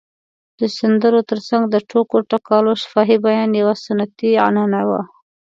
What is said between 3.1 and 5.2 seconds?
بیان یوه سنتي عنعنه وه.